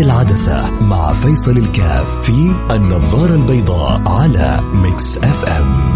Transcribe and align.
العدسة 0.00 0.84
مع 0.88 1.12
فيصل 1.12 1.56
الكاف 1.56 2.20
في 2.22 2.52
النظارة 2.70 3.34
البيضاء 3.34 4.00
على 4.06 4.60
Mix 4.74 5.18
FM. 5.18 5.90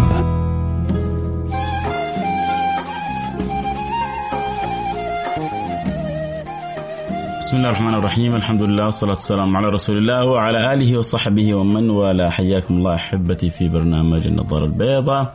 بسم 7.41 7.57
الله 7.57 7.69
الرحمن 7.69 7.93
الرحيم. 7.93 8.35
الحمد 8.35 8.61
لله 8.61 8.85
والصلاة 8.85 9.11
والسلام 9.11 9.57
على 9.57 9.67
رسول 9.69 9.97
الله 9.97 10.25
وعلى 10.25 10.73
آله 10.73 10.97
وصحبه 10.97 11.53
ومن 11.53 11.89
والاه. 11.89 12.29
حياكم 12.29 12.73
الله 12.73 12.95
أحبتي 12.95 13.49
في 13.49 13.69
برنامج 13.69 14.27
النظارة 14.27 14.65
البيضاء. 14.65 15.33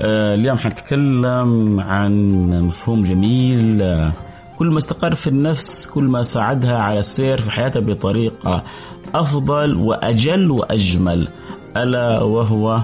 آه، 0.00 0.34
اليوم 0.34 0.58
حنتكلم 0.58 1.80
عن 1.80 2.32
مفهوم 2.62 3.04
جميل 3.04 3.82
آه، 3.82 4.12
كل 4.62 4.70
ما 4.70 4.78
استقر 4.78 5.14
في 5.14 5.26
النفس 5.26 5.86
كل 5.86 6.04
ما 6.04 6.22
ساعدها 6.22 6.78
على 6.78 6.98
السير 6.98 7.40
في 7.40 7.50
حياتها 7.50 7.80
بطريقة 7.80 8.64
أفضل 9.14 9.74
وأجل 9.74 10.50
وأجمل. 10.50 11.28
ألا 11.76 12.22
وهو 12.22 12.80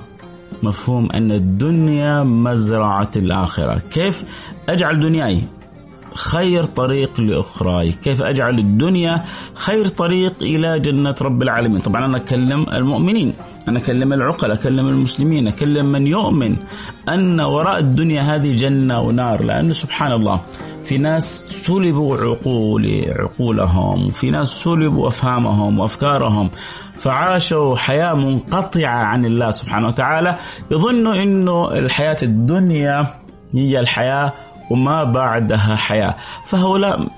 مفهوم 0.62 1.12
أن 1.12 1.33
الدنيا 1.33 2.23
مزرعة 2.23 3.11
الآخرة. 3.16 3.79
كيف 3.79 4.25
أجعل 4.69 5.01
دنياي 5.01 5.43
خير 6.15 6.65
طريق 6.65 7.21
لأخراي؟ 7.21 7.93
كيف 7.93 8.23
أجعل 8.23 8.59
الدنيا 8.59 9.24
خير 9.55 9.88
طريق 9.88 10.33
إلى 10.43 10.80
جنة 10.80 11.15
رب 11.23 11.43
العالمين؟ 11.43 11.80
طبعا 11.80 12.05
أنا 12.05 12.16
أكلم 12.16 12.66
المؤمنين 12.73 13.35
أنا 13.69 13.79
أكلم 13.79 14.13
العقل 14.13 14.51
أكلم 14.51 14.88
المسلمين 14.88 15.49
أكلم 15.49 15.87
من 15.87 16.07
يؤمن 16.07 16.57
أن 17.09 17.41
وراء 17.41 17.79
الدنيا 17.79 18.23
هذه 18.23 18.57
جنة 18.57 19.01
ونار 19.01 19.45
لأنه 19.45 19.73
سبحان 19.73 20.13
الله 20.13 20.41
في 20.88 20.98
ناس 20.98 21.45
سلبوا 21.48 22.16
عقول 22.16 23.05
عقولهم 23.19 24.06
وفي 24.06 24.30
ناس 24.30 24.48
سلبوا 24.48 25.09
أفهامهم 25.09 25.79
وأفكارهم 25.79 26.51
فعاشوا 26.98 27.77
حياة 27.77 28.15
منقطعة 28.15 29.04
عن 29.04 29.24
الله 29.24 29.51
سبحانه 29.51 29.87
وتعالى. 29.88 30.38
يظنوا 30.71 31.23
أنه 31.23 31.73
الحياة 31.73 32.16
الدنيا 32.23 33.15
هي 33.54 33.80
الحياة 33.80 34.32
وما 34.71 35.04
بعدها 35.04 35.76
حياة. 35.76 36.15
فهؤلاء 36.46 37.09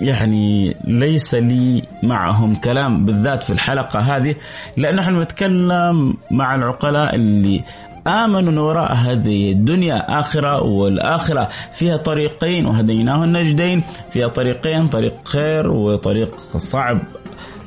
يعني 0.00 0.76
ليس 0.84 1.34
لي 1.34 1.82
معهم 2.02 2.56
كلام 2.56 3.06
بالذات 3.06 3.44
في 3.44 3.52
الحلقة 3.52 4.00
هذه 4.00 4.34
لأن 4.76 4.96
نحن 4.96 5.20
نتكلم 5.20 6.14
مع 6.30 6.54
العقلاء 6.54 7.14
اللي 7.14 7.64
آمنوا 8.06 8.52
أن 8.52 8.58
وراء 8.58 8.94
هذه 8.94 9.52
الدنيا 9.52 10.20
آخرة 10.20 10.62
والآخرة. 10.62 11.48
فيها 11.74 11.96
طريقين 11.96 12.66
وهديناه 12.66 13.24
النجدين. 13.24 13.82
فيها 14.12 14.28
طريقين 14.28 14.88
طريق 14.88 15.28
خير 15.28 15.70
وطريق 15.70 16.34
صعب. 16.58 16.98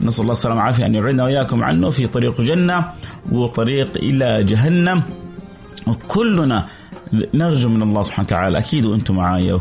نسأل 0.01 0.21
الله 0.21 0.31
السلامة 0.31 0.59
والعافية 0.59 0.85
أن 0.85 0.95
يبعدنا 0.95 1.23
وإياكم 1.23 1.63
عنه. 1.63 1.89
في 1.89 2.07
طريق 2.07 2.41
جنة 2.41 2.85
وطريق 3.31 3.97
إلى 3.97 4.43
جهنم. 4.43 5.03
وكلنا 5.87 6.67
نرجو 7.33 7.69
من 7.69 7.81
الله 7.81 8.01
سبحانه 8.01 8.27
وتعالى. 8.27 8.57
أكيد 8.57 8.85
وأنتم 8.85 9.15
معايا 9.15 9.59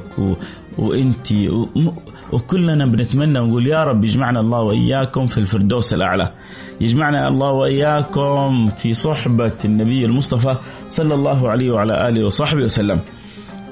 وانت 0.79 1.33
وكلنا 2.33 2.87
بنتمنى 2.87 3.39
ونقول 3.39 3.67
يا 3.67 3.85
رب 3.85 4.05
يجمعنا 4.05 4.41
الله 4.41 4.61
وإياكم 4.61 5.27
في 5.27 5.39
الفردوس 5.39 5.95
الأعلى. 5.95 6.33
يجمعنا 6.81 7.29
الله 7.29 7.51
وإياكم 7.51 8.71
في 8.79 8.95
صحبة 8.95 9.53
النبي 9.65 10.05
المصطفى 10.05 10.57
صلى 10.91 11.15
الله 11.15 11.51
عليه 11.51 11.71
وعلى 11.71 12.09
آله 12.09 12.27
وصحبه 12.27 12.65
وسلم. 12.65 13.01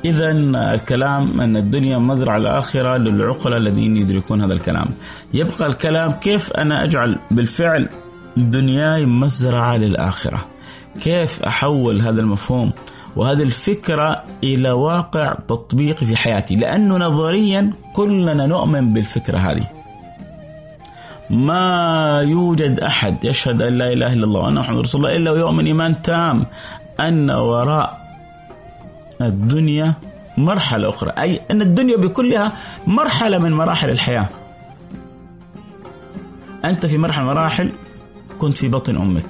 إذا 0.05 0.31
الكلام 0.75 1.41
أن 1.41 1.57
الدنيا 1.57 1.99
مزرعة 1.99 2.37
الآخرة 2.37 2.97
للعقلاء 2.97 3.59
الذين 3.59 3.97
يدركون 3.97 4.43
هذا 4.43 4.53
الكلام. 4.53 4.87
يبقى 5.35 5.67
الكلام 5.67 6.13
كيف 6.13 6.53
أنا 6.53 6.85
أجعل 6.85 7.19
بالفعل 7.31 7.89
دنياي 8.37 9.07
مزرعة 9.07 9.77
للآخرة؟ 9.77 10.47
كيف 11.03 11.43
أحول 11.43 12.01
هذا 12.01 12.21
المفهوم 12.21 12.73
وهذه 13.17 13.43
الفكرة 13.43 14.25
إلى 14.45 14.71
واقع 14.71 15.35
تطبيقي 15.49 16.07
في 16.07 16.17
حياتي 16.17 16.57
لأنه 16.57 16.97
نظريا 16.97 17.73
كلنا 17.93 18.47
نؤمن 18.47 18.93
بالفكرة 18.93 19.39
هذه. 19.39 19.67
ما 21.31 22.23
يوجد 22.27 22.81
أحد 22.81 23.25
يشهد 23.25 23.63
أن 23.63 23.79
لا 23.79 23.93
إله 23.93 24.13
إلا 24.13 24.25
الله 24.25 24.41
وأن 24.41 24.55
محمد 24.55 24.79
رسول 24.79 25.01
الله 25.01 25.17
إلا 25.17 25.31
ويؤمن 25.31 25.67
إيمان 25.67 26.03
تام 26.03 26.47
أن 27.01 27.31
وراء 27.31 28.01
الدنيا 29.23 29.95
مرحلة 30.39 30.89
أخرى 30.89 31.11
أي 31.11 31.41
أن 31.51 31.63
الدنيا 31.63 31.97
بكلها 31.97 32.53
مرحلة 32.87 33.39
من 33.39 33.53
مراحل 33.53 33.91
الحياة. 33.91 34.29
أنت 36.65 36.87
في 36.87 36.99
مرحلة 36.99 37.25
مراحل 37.25 37.73
كنت 38.39 38.59
في 38.59 38.69
بطن 38.69 38.97
أمك. 38.97 39.27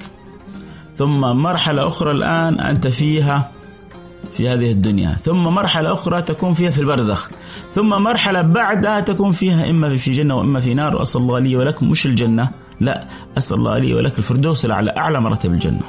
ثم 0.93 1.19
مرحلة 1.19 1.87
أخرى 1.87 2.11
الآن 2.11 2.59
أنت 2.59 2.87
فيها 2.87 3.51
في 4.33 4.49
هذه 4.49 4.71
الدنيا. 4.71 5.13
ثم 5.13 5.43
مرحلة 5.43 5.93
أخرى 5.93 6.21
تكون 6.21 6.53
فيها 6.53 6.69
في 6.69 6.81
البرزخ. 6.81 7.29
ثم 7.73 7.89
مرحلة 7.89 8.41
بعدها 8.41 8.99
تكون 8.99 9.31
فيها 9.31 9.69
إما 9.69 9.97
في 9.97 10.11
جنة 10.11 10.35
وإما 10.35 10.59
في 10.59 10.73
نار. 10.73 10.95
وأسأل 10.95 11.21
الله 11.21 11.39
لي 11.39 11.55
ولكم. 11.55 11.89
مش 11.89 12.05
الجنة. 12.05 12.49
لا. 12.79 13.03
أسأل 13.37 13.57
الله 13.57 13.79
لي 13.79 13.93
ولك 13.93 14.17
الفردوس 14.17 14.65
الأعلى. 14.65 14.91
أعلى 14.97 15.21
مراتب 15.21 15.53
الجنة. 15.53 15.81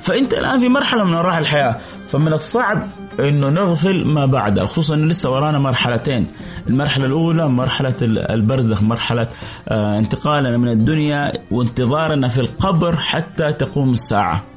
فأنت 0.00 0.34
الآن 0.34 0.60
في 0.60 0.68
مرحلة 0.68 1.04
من 1.04 1.12
مراحل 1.12 1.42
الحياة. 1.42 1.80
فمن 2.10 2.32
الصعب 2.32 2.82
إنه 3.20 3.48
نغفل 3.48 4.04
ما 4.06 4.26
بعد 4.26 4.60
خصوصا 4.60 4.94
إنه 4.94 5.06
لسه 5.06 5.30
ورانا 5.30 5.58
مرحلتين. 5.58 6.26
المرحلة 6.68 7.06
الأولى 7.06 7.48
مرحلة 7.48 7.94
البرزخ. 8.02 8.82
مرحلة 8.82 9.28
آه، 9.68 9.98
انتقالنا 9.98 10.58
من 10.58 10.68
الدنيا 10.68 11.32
وانتظارنا 11.50 12.28
في 12.28 12.40
القبر 12.40 12.96
حتى 12.96 13.52
تقوم 13.52 13.92
الساعة. 13.92 14.49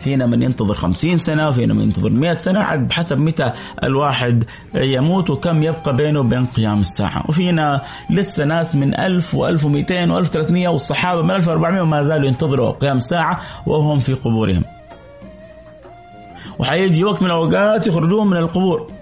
فينا 0.00 0.26
من 0.26 0.42
ينتظر 0.42 0.74
خمسين 0.74 1.18
سنة 1.18 1.48
وفينا 1.48 1.74
من 1.74 1.82
ينتظر 1.82 2.10
مئة 2.10 2.36
سنة 2.36 2.76
بحسب 2.76 3.18
متى 3.18 3.52
الواحد 3.84 4.44
يموت 4.74 5.30
وكم 5.30 5.62
يبقى 5.62 5.96
بينه 5.96 6.20
وبين 6.20 6.46
قيام 6.46 6.80
الساعة. 6.80 7.24
وفينا 7.28 7.80
لسه 8.10 8.44
ناس 8.44 8.76
من 8.76 9.00
ألف 9.00 9.34
وألف 9.34 9.64
ومئتين 9.64 10.10
وألف 10.10 10.28
ثلاثمية 10.28 10.68
والصحابة 10.68 11.22
من 11.22 11.30
ألف 11.30 11.48
وأربعمية 11.48 11.82
وما 11.82 12.02
زالوا 12.02 12.28
ينتظروا 12.28 12.70
قيام 12.70 12.98
الساعة 12.98 13.40
وهم 13.66 13.98
في 13.98 14.14
قبورهم. 14.14 14.64
وحيجي 16.58 17.04
وقت 17.04 17.22
من 17.22 17.30
الأوقات 17.30 17.86
يخرجون 17.86 18.30
من 18.30 18.36
القبور. 18.36 18.99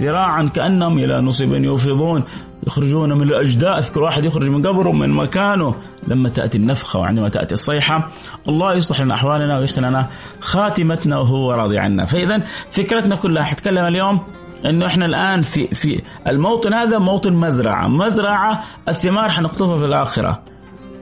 ذراعا 0.00 0.48
كأنهم 0.48 0.98
إلى 0.98 1.20
نصب 1.20 1.52
يوفضون 1.52 2.24
يخرجون 2.66 3.12
من 3.12 3.22
الأجداث 3.22 3.90
كل 3.90 4.00
واحد 4.00 4.24
يخرج 4.24 4.48
من 4.48 4.66
قبره 4.66 4.92
من 4.92 5.10
مكانه 5.10 5.74
لما 6.06 6.28
تأتي 6.28 6.58
النفخة 6.58 6.98
وعندما 6.98 7.28
تأتي 7.28 7.54
الصيحة 7.54 8.10
الله 8.48 8.74
يصلح 8.74 9.00
لنا 9.00 9.14
أحوالنا 9.14 9.58
ويحسن 9.58 9.84
لنا 9.84 10.06
خاتمتنا 10.40 11.18
وهو 11.18 11.52
راضي 11.52 11.78
عنا 11.78 12.04
فإذا 12.04 12.42
فكرتنا 12.70 13.16
كلها 13.16 13.42
حتكلم 13.42 13.84
اليوم 13.86 14.20
إنه 14.66 14.86
إحنا 14.86 15.06
الآن 15.06 15.42
في 15.42 15.74
في 15.74 16.02
الموطن 16.26 16.74
هذا 16.74 16.98
موطن 16.98 17.32
مزرعة، 17.32 17.88
مزرعة 17.88 18.64
الثمار 18.88 19.30
حنقطفها 19.30 19.78
في 19.78 19.84
الآخرة. 19.84 20.42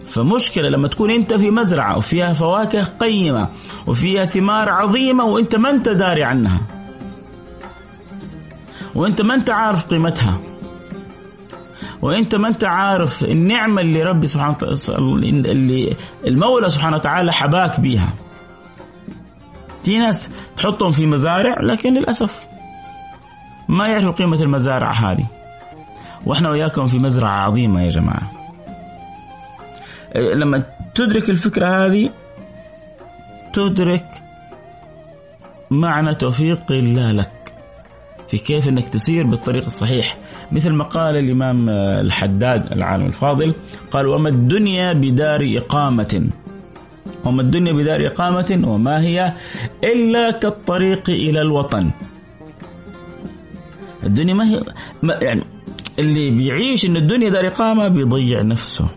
فمشكلة 0.06 0.68
لما 0.68 0.88
تكون 0.88 1.10
أنت 1.10 1.34
في 1.34 1.50
مزرعة 1.50 1.98
وفيها 1.98 2.34
فواكه 2.34 2.82
قيمة 2.82 3.48
وفيها 3.86 4.24
ثمار 4.24 4.68
عظيمة 4.68 5.24
وأنت 5.24 5.56
ما 5.56 5.70
أنت 5.70 5.88
داري 5.88 6.24
عنها. 6.24 6.60
وانت 8.94 9.22
ما 9.22 9.34
انت 9.34 9.50
عارف 9.50 9.86
قيمتها. 9.86 10.38
وانت 12.02 12.34
ما 12.34 12.48
انت 12.48 12.64
عارف 12.64 13.24
النعمة 13.24 13.80
اللي 13.80 14.02
ربي 14.02 14.26
سبحانه 14.26 14.56
اللي 14.92 15.96
المولى 16.26 16.70
سبحانه 16.70 16.96
وتعالى 16.96 17.32
حباك 17.32 17.80
بيها. 17.80 18.12
في 19.84 19.98
ناس 19.98 20.28
تحطهم 20.56 20.92
في 20.92 21.06
مزارع 21.06 21.60
لكن 21.60 21.94
للأسف 21.94 22.44
ما 23.68 23.88
يعرفوا 23.88 24.10
قيمة 24.10 24.42
المزارع 24.42 24.92
هذه. 24.92 25.26
وإحنا 26.26 26.50
وياكم 26.50 26.86
في 26.86 26.98
مزرعة 26.98 27.40
عظيمة 27.46 27.82
يا 27.82 27.90
جماعة. 27.90 28.32
لما 30.16 30.62
تدرك 30.94 31.30
الفكرة 31.30 31.86
هذه 31.86 32.10
تدرك 33.52 34.06
معنى 35.70 36.14
توفيق 36.14 36.72
الله 36.72 37.12
لك 37.12 37.43
في 38.34 38.42
كيف 38.44 38.68
إنك 38.68 38.88
تسير 38.88 39.26
بالطريق 39.26 39.64
الصحيح. 39.64 40.16
مثل 40.52 40.70
ما 40.70 40.84
قال 40.84 41.16
الإمام 41.16 41.68
الحداد 41.68 42.72
العالم 42.72 43.06
الفاضل 43.06 43.54
قال 43.90 44.06
وما 44.06 44.28
الدنيا 44.28 44.92
بدار 44.92 45.40
إقامة. 45.56 46.28
وما 47.24 47.42
الدنيا 47.42 47.72
بدار 47.72 48.06
إقامة 48.06 48.62
وما 48.66 49.00
هي 49.00 49.32
إلا 49.84 50.30
كالطريق 50.30 51.10
إلى 51.10 51.40
الوطن. 51.40 51.90
الدنيا 54.04 54.34
ما 54.34 54.48
هي 54.48 54.62
ما 55.02 55.14
يعني 55.14 55.44
اللي 55.98 56.30
بيعيش 56.30 56.86
إن 56.86 56.96
الدنيا 56.96 57.30
دار 57.30 57.46
إقامة 57.46 57.88
بيضيع 57.88 58.42
نفسه. 58.42 58.88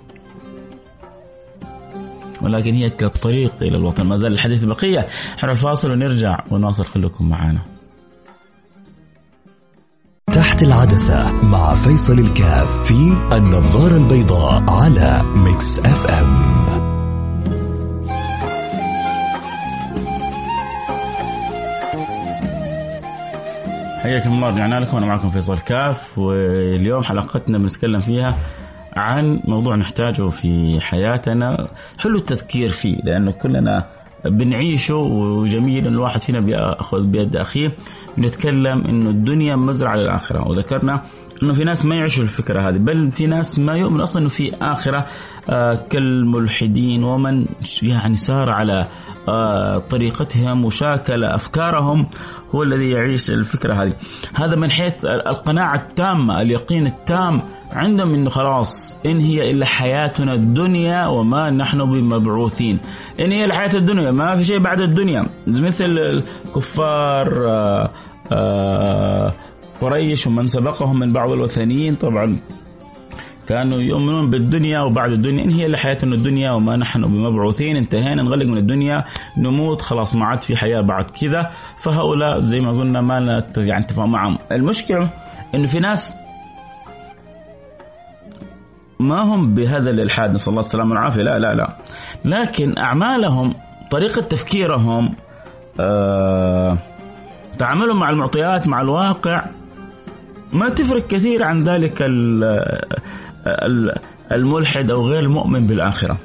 ولكن 2.42 2.74
هي 2.74 2.90
كالطريق 2.90 3.54
إلى 3.62 3.78
الوطن. 3.78 4.06
ما 4.06 4.16
زال 4.16 4.34
الحديث 4.34 4.64
بقية. 4.64 5.08
نروح 5.38 5.52
الفاصل 5.52 5.92
ونرجع 5.92 6.40
ونواصل. 6.52 6.86
خليكم 6.86 7.30
معنا. 7.30 7.77
تحت 10.34 10.64
العدسة 10.64 11.46
مع 11.46 11.74
فيصل 11.76 12.20
الكاف 12.20 12.82
في 12.84 13.14
النظارة 13.38 13.98
البيضاء 13.98 14.64
على 14.70 15.22
Mix 15.36 15.80
FM 15.80 16.48
حياكم 24.04 24.34
الله 24.34 24.50
رجعنا 24.50 24.80
لكم 24.80 24.98
أنا 24.98 25.06
معكم 25.06 25.30
فيصل 25.30 25.60
كاف 25.60 26.18
واليوم 26.18 27.04
حلقتنا 27.04 27.58
بنتكلم 27.58 28.02
فيها 28.02 28.38
عن 28.96 29.40
موضوع 29.46 29.76
نحتاجه 29.76 30.30
في 30.30 30.80
حياتنا 30.82 31.68
حلو 31.98 32.18
التذكير 32.18 32.70
فيه 32.70 32.98
لأنه 33.04 33.32
كلنا 33.32 33.86
بنعيشه 34.26 34.96
وجميل 34.96 35.88
إن 35.88 35.94
الواحد 35.94 36.20
فينا 36.20 36.40
بيأخذ 36.40 37.04
بيد 37.04 37.36
أخيه. 37.36 37.72
نتكلم 38.18 38.84
إنه 38.90 39.10
الدنيا 39.10 39.56
مزرعة 39.56 39.96
للآخرة. 39.96 40.48
وذكرنا 40.48 41.02
إنه 41.44 41.54
في 41.54 41.64
ناس 41.64 41.86
ما 41.86 41.96
يعيشوا 41.96 42.24
الفكرة 42.24 42.70
هذه 42.70 42.78
بل 42.78 43.12
في 43.12 43.28
ناس 43.28 43.60
ما 43.60 43.76
يؤمن 43.76 44.02
أصلا 44.02 44.22
إنه 44.22 44.30
في 44.30 44.52
آخرة. 44.62 45.06
آه 45.50 45.80
كالملحدين 45.90 47.04
ومن 47.04 47.46
يعني 47.82 48.18
سار 48.18 48.50
على 48.50 48.88
آه 49.28 49.78
طريقتهم 49.78 50.66
وشاكل 50.66 51.24
أفكارهم 51.24 52.08
هو 52.56 52.64
الذي 52.64 52.90
يعيش 52.90 53.30
الفكرة 53.30 53.74
هذه. 53.74 53.94
هذا 54.36 54.56
من 54.56 54.72
حيث 54.72 55.06
القناعة 55.06 55.76
التامة 55.76 56.42
اليقين 56.42 56.88
التام. 56.88 57.42
عندهم 57.72 58.14
انه 58.14 58.30
خلاص 58.30 58.98
إن 59.06 59.20
هي 59.20 59.52
إلا 59.52 59.66
حياتنا 59.66 60.34
الدنيا 60.34 61.08
وما 61.08 61.50
نحن 61.50 61.78
بمبعوثين. 61.78 62.80
إن 63.20 63.32
هي 63.32 63.46
الحياة 63.46 63.76
الدنيا 63.76 64.12
ما 64.12 64.36
في 64.36 64.44
شيء 64.44 64.60
بعد 64.60 64.80
الدنيا. 64.80 65.26
مثل 65.48 65.86
الكفار 65.98 67.48
آآ 67.48 67.92
آآ 68.32 69.34
قريش 69.82 70.28
ومن 70.28 70.48
سبقهم 70.48 71.00
من 71.00 71.14
بعض 71.14 71.32
الوثنيين 71.32 71.96
طبعا 71.96 72.38
كانوا 73.48 73.80
يؤمنون 73.80 74.30
بالدنيا 74.30 74.82
وبعد 74.82 75.12
الدنيا. 75.12 75.44
إن 75.44 75.52
هي 75.52 75.66
إلا 75.66 75.78
حياتنا 75.78 76.16
الدنيا 76.16 76.52
وما 76.52 76.76
نحن 76.76 77.02
بمبعوثين 77.02 77.78
انتهينا 77.78 78.24
نغلق 78.24 78.46
من 78.46 78.58
الدنيا 78.58 79.04
نموت 79.38 79.82
خلاص 79.82 80.16
ما 80.16 80.26
عاد 80.26 80.42
في 80.42 80.56
حياة 80.56 80.82
بعد 80.82 81.06
كذا. 81.22 81.52
فهؤلاء 81.80 82.40
زي 82.40 82.62
ما 82.62 82.72
قلنا 82.72 83.02
ما 83.02 83.44
يعني 83.58 83.86
اتفاق 83.86 84.06
معهم. 84.06 84.38
المشكلة 84.52 85.10
إنه 85.56 85.68
في 85.68 85.80
ناس 85.80 86.16
ما 89.08 89.22
هم 89.22 89.54
بهذا 89.54 89.90
الإلحاد 89.90 90.34
نسأل 90.34 90.50
الله 90.50 90.60
السلامة 90.60 90.90
والعافية 90.90 91.22
لا 91.22 91.40
لا 91.40 91.56
لا 91.56 91.78
لكن 92.26 92.78
أعمالهم 92.78 93.54
طريقة 93.92 94.22
تفكيرهم 94.22 95.16
آه 95.80 96.78
تعاملهم 97.60 98.00
مع 98.00 98.10
المعطيات 98.10 98.68
مع 98.68 98.82
الواقع 98.82 99.46
ما 100.54 100.70
تفرق 100.70 101.08
كثير 101.08 101.44
عن 101.44 101.64
ذلك 101.64 101.98
الملحد 104.32 104.92
أو 104.92 105.08
غير 105.08 105.20
المؤمن 105.20 105.68
بالآخرة. 105.68 106.18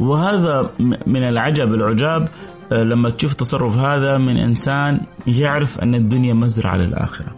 وهذا 0.00 0.70
من 1.06 1.22
العجب 1.22 1.74
العجاب 1.74 2.28
لما 2.72 3.10
تشوف 3.10 3.34
تصرف 3.34 3.76
هذا 3.76 4.18
من 4.18 4.36
إنسان 4.36 5.00
يعرف 5.26 5.80
أن 5.80 5.94
الدنيا 5.94 6.34
مزرعة 6.34 6.76
للآخرة. 6.76 7.34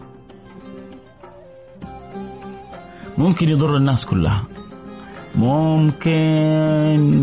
ممكن 3.17 3.49
يضر 3.49 3.77
الناس 3.77 4.05
كلها. 4.05 4.43
ممكن 5.35 6.11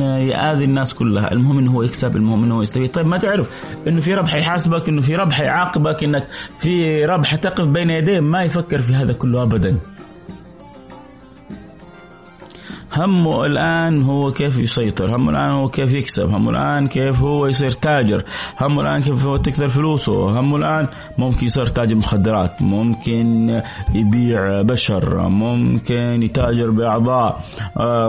يآذي 0.01 0.65
الناس 0.65 0.95
كلها. 0.95 1.33
المهم 1.33 1.59
انه 1.59 1.73
هو 1.73 1.83
يكسب 1.83 2.17
المهم 2.17 2.45
انه 2.45 2.57
هو 2.57 2.63
يستفيد. 2.63 2.91
طيب 2.91 3.07
ما 3.07 3.19
تعرف 3.19 3.51
إنه 3.89 4.01
في 4.01 4.15
ربح 4.15 4.35
يحاسبك 4.35 4.89
إنه 4.89 5.03
في 5.03 5.17
ربح 5.17 5.41
يعاقبك 5.41 6.05
إنك 6.05 6.29
في 6.59 7.05
ربح 7.05 7.35
تقف 7.35 7.65
بين 7.65 7.91
يديه؟ 7.91 8.21
ما 8.21 8.45
يفكر 8.45 8.83
في 8.83 8.95
هذا 8.95 9.13
كله 9.13 9.43
ابدا. 9.43 9.77
همه 13.01 13.45
الآن 13.45 14.03
هو 14.03 14.31
كيف 14.31 14.59
يسيطر 14.59 15.17
همه 15.17 15.31
الآن 15.31 15.51
هو 15.51 15.69
كيف 15.69 15.95
يكسب 15.95 16.29
همه 16.29 16.51
الآن 16.51 16.89
كيف 16.89 17.21
هو 17.21 17.47
يصير 17.47 17.71
تاجر 17.71 18.25
همه 18.61 18.81
الآن 18.81 19.03
كيف 19.03 19.27
هو 19.27 19.37
تكثر 19.37 19.69
فلوسه 19.69 20.41
همه 20.41 20.57
الآن 20.57 20.89
ممكن 21.19 21.47
يصير 21.47 21.67
تاجر 21.67 21.97
مخدرات 21.97 22.63
ممكن 22.63 23.61
يبيع 23.95 24.63
بشر 24.63 25.29
ممكن 25.29 26.23
يتاجر 26.23 26.71
بأعضاء 26.71 27.41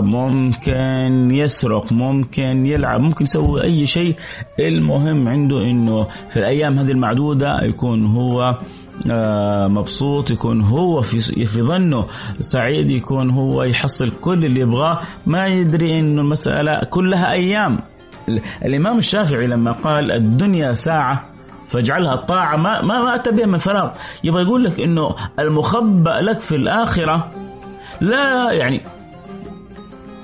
ممكن 0.01 1.31
يسرق 1.31 1.93
ممكن 1.93 2.65
يلعب 2.65 3.01
ممكن 3.01 3.23
يسوي 3.23 3.63
أي 3.63 3.85
شيء. 3.85 4.15
المهم 4.59 5.27
عنده 5.27 5.63
أنه 5.63 6.07
في 6.29 6.37
الأيام 6.37 6.79
هذه 6.79 6.91
المعدودة 6.91 7.63
يكون 7.63 8.05
هو 8.05 8.55
مبسوط 9.67 10.31
يكون 10.31 10.61
هو 10.61 11.01
في 11.01 11.45
في 11.45 11.61
ظنه. 11.61 12.07
سعيد 12.39 12.89
يكون 12.89 13.29
هو 13.29 13.63
يحصل 13.63 14.11
كل 14.21 14.45
اللي 14.45 14.59
يبغاه. 14.59 14.99
ما 15.25 15.47
يدري 15.47 15.99
إنه 15.99 16.21
المسألة 16.21 16.81
كلها 16.89 17.31
أيام. 17.31 17.79
الإمام 18.65 18.97
الشافعي 18.97 19.47
لما 19.47 19.71
قال 19.71 20.11
الدنيا 20.11 20.73
ساعة 20.73 21.29
فاجعلها 21.67 22.15
طاعة 22.15 22.55
ما 22.55 22.81
ما 22.81 23.03
ما 23.03 23.15
اتى 23.15 23.31
بها 23.31 23.45
من 23.45 23.57
فراغ. 23.57 23.89
يبغى 24.23 24.43
يقول 24.43 24.63
لك 24.63 24.79
إنه 24.79 25.15
المخبأ 25.39 26.21
لك 26.21 26.41
في 26.41 26.55
الآخرة 26.55 27.31
لا 28.01 28.51
يعني 28.51 28.81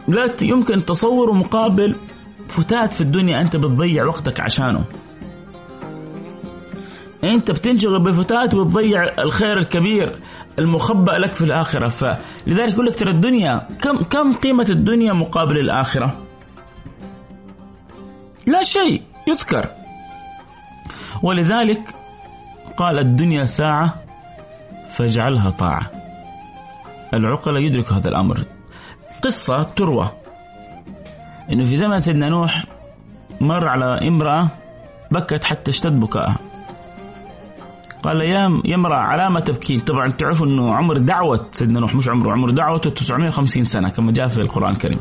لا 0.08 0.30
يمكن 0.42 0.86
تصوره 0.86 1.32
مقابل 1.32 1.96
فتات 2.50 2.94
في 2.94 3.02
الدنيا 3.02 3.42
أنت 3.42 3.56
بتضيع 3.56 4.06
وقتك 4.06 4.40
عشانه. 4.40 4.84
انت 7.24 7.52
بتنشغل 7.52 8.04
بالفتات 8.04 8.54
وتضيع 8.54 9.04
الخير 9.19 9.58
الكبير 9.58 10.12
المخبأ 10.60 11.12
لك 11.12 11.36
في 11.36 11.44
الآخرة. 11.44 11.88
فلذلك 11.88 12.74
يقول 12.74 12.86
لك 12.86 13.00
ترى 13.00 13.12
الدنيا 13.12 13.68
كم 13.81 14.04
كم 14.04 14.34
قيمة 14.34 14.66
الدنيا 14.69 15.14
مقابل 15.14 15.58
الآخرة؟ 15.58 16.18
لا 18.48 18.64
شيء 18.64 19.02
يذكر. 19.28 19.69
ولذلك 21.24 21.96
قال 22.78 23.00
الدنيا 23.00 23.46
ساعة 23.46 23.96
فاجعلها 24.90 25.50
طاعة. 25.50 25.92
العقلاء 27.14 27.62
يدرك 27.62 27.94
هذا 27.94 28.10
الأمر. 28.10 28.40
قصة 29.24 29.64
تروى. 29.64 30.12
إنه 31.52 31.64
في 31.64 31.78
زمن 31.78 32.00
سيدنا 32.00 32.30
نوح 32.30 32.66
مر 33.42 33.68
على 33.68 34.08
امرأة 34.08 34.50
بكت 35.12 35.44
حتى 35.44 35.72
اشتد 35.72 36.00
بكائها 36.00 36.38
قال 38.07 38.21
يا 38.21 38.62
يا 38.65 38.75
امرأة 38.75 38.98
على 38.98 39.30
ما 39.30 39.39
تبكين 39.39 39.80
طبعا 39.80 40.07
تعرفوا 40.07 40.48
إنه 40.48 40.74
عمر 40.75 40.98
دعوة 40.98 41.45
سيدنا 41.51 41.80
نوح 41.80 41.95
مش 41.95 42.07
عمره 42.07 42.31
عمر 42.31 42.50
دعوته 42.50 42.89
950 42.89 43.66
سنة 43.66 43.90
كما 43.90 44.11
جاء 44.11 44.28
في 44.28 44.42
القرآن 44.42 44.73
الكريم. 44.73 44.99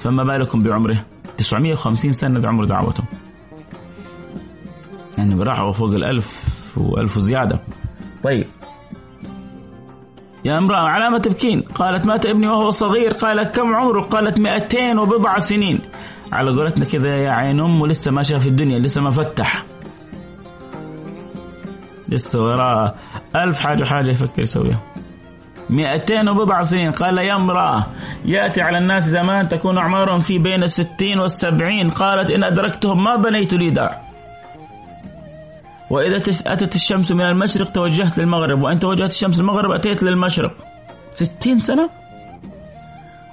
فما 0.00 0.24
بالكم 0.24 0.62
بعمره؟ 0.62 1.04
950 1.38 2.12
سنة 2.12 2.40
بعمر 2.40 2.64
دعوته 2.64 3.04
يعني 5.18 5.34
براحوا 5.34 5.72
فوق 5.72 5.88
الألف 5.88 6.52
وألف 6.76 7.16
وزيادة. 7.16 7.60
طيب. 8.24 8.46
يا 10.44 10.58
امرأة 10.58 10.88
على 10.88 11.10
ما 11.10 11.18
تبكين 11.18 11.60
قالت 11.60 12.06
مات 12.06 12.26
ابني 12.26 12.46
وهو 12.46 12.70
صغير. 12.70 13.12
قال 13.12 13.42
كم 13.42 13.74
عمره؟ 13.74 14.00
قالت 14.00 14.38
200 14.38 14.98
وبضع 14.98 15.38
سنين. 15.38 15.78
على 16.32 16.50
قولتنا 16.50 16.84
كذا 16.84 17.16
يا 17.16 17.30
عين 17.30 17.60
أمه 17.60 17.86
لسه 17.86 18.10
ما 18.10 18.22
شاف 18.22 18.46
الدنيا 18.46 18.78
لسه 18.78 19.00
ما 19.00 19.10
فتح. 19.10 19.71
لسه 22.12 22.40
وراه 22.40 22.94
ألف 23.36 23.60
حاجة 23.60 23.84
حاجة 23.84 24.10
يفكر 24.10 24.42
يسويها. 24.42 24.78
مئتين 25.70 26.28
وبضع 26.28 26.62
سنين. 26.62 26.92
قال 26.92 27.18
يا 27.18 27.36
امرأة 27.36 27.86
يأتي 28.24 28.62
على 28.62 28.78
الناس 28.78 29.04
زمان 29.04 29.48
تكون 29.48 29.78
أعمارهم 29.78 30.20
في 30.20 30.38
بين 30.38 30.62
الستين 30.62 31.18
والسبعين. 31.18 31.90
قالت 31.90 32.30
إن 32.30 32.44
أدركتهم 32.44 33.04
ما 33.04 33.16
بنيت 33.16 33.52
لي 33.52 33.70
دار. 33.70 33.94
وإذا 35.90 36.16
أتت 36.46 36.74
الشمس 36.74 37.12
من 37.12 37.24
المشرق 37.24 37.68
توجهت 37.68 38.18
للمغرب. 38.18 38.62
وإن 38.62 38.78
توجهت 38.78 39.10
الشمس 39.10 39.38
للمغرب 39.38 39.70
أتيت 39.70 40.02
للمشرق. 40.02 40.52
ستين 41.12 41.58
سنة؟ 41.58 41.90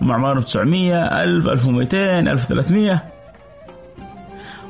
هم 0.01 0.12
أعمارهم 0.12 0.41
900 0.41 1.24
ألف 1.24 1.48
1200 1.48 2.27
1300 2.27 3.03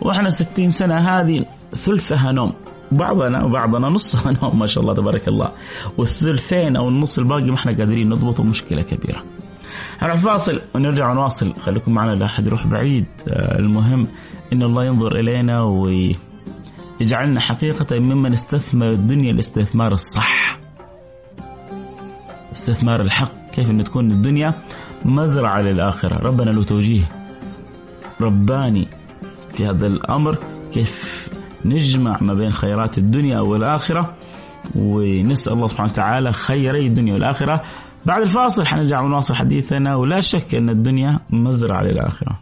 وإحنا 0.01 0.29
60 0.29 0.71
سنة 0.71 0.97
هذه 0.97 1.45
ثلثها 1.75 2.31
نوم. 2.31 2.53
بعضنا 2.91 3.43
وبعضنا 3.43 3.89
نصها 3.89 4.31
نوم 4.43 4.59
ما 4.59 4.65
شاء 4.65 4.83
الله 4.83 4.93
تبارك 4.93 5.27
الله. 5.27 5.51
والثلثين 5.97 6.75
أو 6.75 6.89
النص 6.89 7.19
الباقي 7.19 7.49
ما 7.49 7.55
إحنا 7.55 7.77
قادرين 7.77 8.09
نضبطه 8.09 8.43
مشكلة 8.43 8.81
كبيرة. 8.81 9.23
هنروح 9.99 10.17
فاصل 10.17 10.61
ونرجع 10.75 11.11
ونواصل. 11.11 11.53
خليكم 11.53 11.93
معنا 11.93 12.11
لا 12.11 12.25
أحد 12.25 12.47
يروح 12.47 12.67
بعيد. 12.67 13.05
المهم 13.27 14.07
إن 14.53 14.63
الله 14.63 14.85
ينظر 14.85 15.15
إلينا 15.15 15.61
ويجعلنا 15.63 17.39
حقيقة 17.39 17.99
ممن 17.99 18.33
استثمر 18.33 18.91
الدنيا 18.91 19.31
الاستثمار 19.31 19.91
الصح. 19.91 20.59
استثمار 22.53 23.01
الحق 23.01 23.31
كيف 23.51 23.69
إن 23.69 23.83
تكون 23.83 24.11
الدنيا 24.11 24.53
مزرعة 25.05 25.61
للآخرة، 25.61 26.27
ربنا 26.27 26.51
له 26.51 26.63
توجيه 26.63 27.03
رباني 28.21 28.87
في 29.53 29.67
هذا 29.67 29.87
الأمر. 29.87 30.37
كيف 30.73 31.18
نجمع 31.65 32.17
ما 32.21 32.33
بين 32.33 32.51
خيرات 32.51 32.97
الدنيا 32.97 33.39
والآخرة 33.39 34.15
ونسأل 34.75 35.53
الله 35.53 35.67
سبحانه 35.67 35.91
وتعالى 35.91 36.33
خيري 36.33 36.87
الدنيا 36.87 37.13
والآخرة. 37.13 37.61
بعد 38.05 38.21
الفاصل 38.21 38.65
حنرجع 38.65 39.01
ونواصل 39.01 39.35
حديثنا 39.35 39.95
ولا 39.95 40.21
شك 40.21 40.55
أن 40.55 40.69
الدنيا 40.69 41.19
مزرعة 41.29 41.81
للآخرة. 41.83 42.39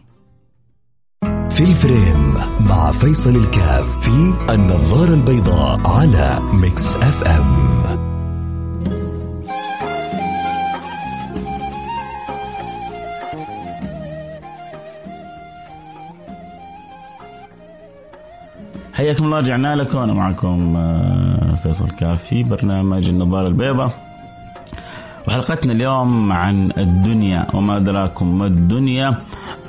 في 1.50 1.64
ال 1.64 1.76
frame 1.76 2.34
مع 2.68 2.90
فيصل 2.90 3.36
الكاف 3.36 3.98
في 4.00 4.34
النظارة 4.54 5.14
البيضاء 5.14 5.80
على 5.86 6.38
Mix 6.54 6.96
FM. 6.96 7.87
حياكم 18.98 19.24
الله 19.24 19.38
رجعنا 19.38 19.76
لكم. 19.76 19.98
أنا 19.98 20.14
معكم 20.14 20.76
آه، 20.76 21.58
فيصل 21.62 21.90
كافي 21.90 22.42
برنامج 22.42 23.08
النظارة 23.08 23.48
البيضاء. 23.48 23.90
وحلقتنا 25.28 25.72
اليوم 25.72 26.32
عن 26.32 26.72
الدنيا 26.78 27.46
وما 27.54 27.76
أدراكم 27.76 28.38
ما 28.38 28.46
الدنيا. 28.46 29.14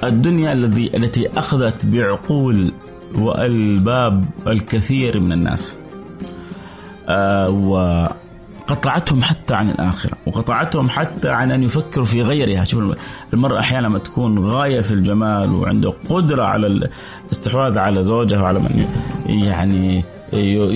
الدنيا 0.04 0.54
الذي 0.54 0.98
التي 0.98 1.30
أخذت 1.38 1.86
بعقول 1.86 2.72
وألباب 3.16 4.26
الكثير 4.48 5.20
من 5.20 5.32
الناس. 5.32 5.76
آه 7.10 7.50
وقطعتهم 8.70 9.22
حتى 9.24 9.54
عن 9.54 9.70
الآخرة 9.70 10.18
وقطعتهم 10.26 10.90
حتى 10.90 11.30
عن 11.30 11.52
أن 11.52 11.64
يفكروا 11.64 12.06
في 12.06 12.22
غيرها. 12.22 12.64
شوف 12.64 12.84
المرأة 13.34 13.60
أحيانا 13.60 13.88
لما 13.88 14.00
تكون 14.00 14.40
غاية 14.40 14.82
في 14.82 14.92
الجمال 14.92 15.54
وعنده 15.54 15.94
قدرة 16.10 16.44
على 16.44 16.68
الاستحواذ 16.68 17.78
على 17.78 18.04
زوجها 18.04 18.42
وعلى 18.42 18.60
من 18.60 18.86
يعني 19.26 20.04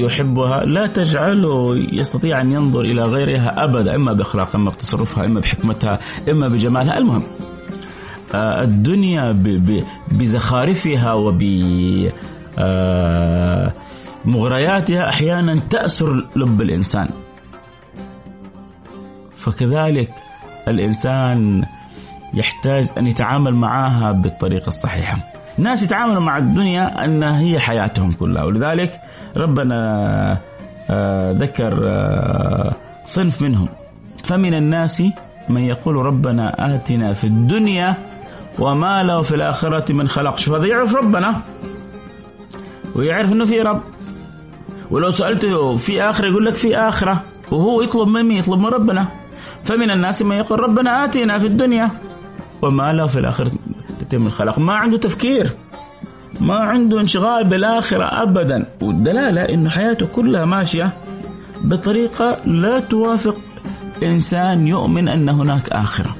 يحبها 0.05 0.65
لا 0.65 0.87
تجعله 0.87 1.75
يستطيع 1.91 2.41
أن 2.41 2.51
ينظر 2.51 2.81
إلى 2.81 3.05
غيرها 3.05 3.63
أبدا 3.63 3.95
إما 3.95 4.13
بأخلاقها 4.13 4.55
إما 4.55 4.69
بتصرفها 4.69 5.25
إما 5.25 5.39
بحكمتها 5.39 5.99
إما 6.29 6.47
بجمالها. 6.47 6.97
المهم 6.97 7.23
آه، 8.33 8.63
الدنيا 8.63 9.31
بزخارفها 10.11 11.13
وب 11.13 11.43
آه، 12.59 13.73
مغرياتها 14.25 15.09
أحيانا 15.09 15.59
تاسر 15.69 16.27
لب 16.35 16.61
الإنسان. 16.61 17.09
فكذلك 19.43 20.09
الإنسان 20.67 21.63
يحتاج 22.33 22.89
أن 22.97 23.07
يتعامل 23.07 23.55
معها 23.55 24.11
بالطريقة 24.11 24.67
الصحيحة. 24.67 25.17
ناس 25.57 25.83
يتعاملوا 25.83 26.21
مع 26.21 26.37
الدنيا 26.37 27.05
انها 27.05 27.39
هي 27.39 27.59
حياتهم 27.59 28.11
كلها 28.11 28.43
ولذلك 28.43 28.99
ربنا 29.37 29.77
آه، 30.89 31.31
ذكر 31.31 31.73
صنف 33.03 33.41
منهم. 33.41 33.67
فمن 34.23 34.53
الناس 34.53 35.03
من 35.49 35.61
يقول 35.61 35.95
ربنا 35.95 36.75
آتنا 36.75 37.13
في 37.13 37.23
الدنيا 37.23 37.95
وما 38.59 39.03
له 39.03 39.21
في 39.21 39.35
الآخرة 39.35 39.93
من 39.93 40.07
خلق 40.07 40.37
شوف 40.37 40.53
هذا 40.53 40.67
يعرف 40.67 40.95
ربنا 40.95 41.41
ويعرف 42.95 43.31
أنه 43.31 43.45
في 43.45 43.61
رب. 43.61 43.81
ولو 44.91 45.11
سألته 45.11 45.75
في 45.75 46.03
آخرة 46.03 46.27
يقول 46.27 46.45
لك 46.45 46.55
في 46.55 46.77
آخرة 46.77 47.23
وهو 47.51 47.81
يطلب 47.81 48.07
من 48.07 48.23
مين 48.23 48.37
يطلب 48.37 48.59
من 48.59 48.65
ربنا. 48.65 49.22
فمن 49.65 49.91
الناس 49.91 50.21
من 50.21 50.35
يقول 50.35 50.59
ربنا 50.59 51.05
آتنا 51.05 51.39
في 51.39 51.47
الدنيا 51.47 51.91
وما 52.61 52.93
له 52.93 53.07
في 53.07 53.19
الآخرة 53.19 53.51
من 54.13 54.29
خلق 54.29 54.59
ما 54.59 54.73
عنده 54.73 54.97
تفكير 54.97 55.55
ما 56.39 56.55
عنده 56.55 56.99
انشغال 57.01 57.43
بالآخرة 57.47 58.05
أبدا. 58.23 58.65
والدلالة 58.81 59.41
أنه 59.41 59.69
حياته 59.69 60.05
كلها 60.07 60.45
ماشية 60.45 60.93
بطريقة 61.63 62.37
لا 62.45 62.79
توافق 62.79 63.35
إنسان 64.03 64.67
يؤمن 64.67 65.07
أن 65.07 65.29
هناك 65.29 65.69
آخرة. 65.69 66.15